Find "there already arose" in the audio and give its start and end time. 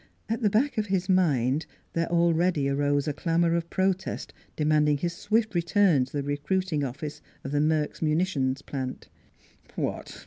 1.93-3.07